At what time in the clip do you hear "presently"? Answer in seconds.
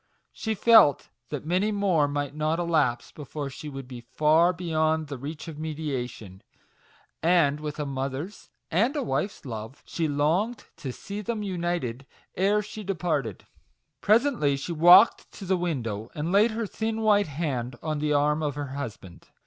14.01-14.57